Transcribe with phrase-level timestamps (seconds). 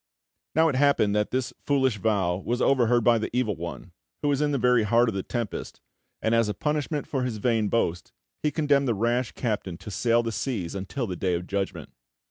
[0.55, 3.91] Now it happened that this foolish vow was over heard by the Evil One,
[4.23, 5.79] who was in the very heart of the tempest,
[6.23, 8.11] and, as a punishment for his vain boast,
[8.41, 11.91] he condemned the rash captain to sail the seas until the Day of Judgment.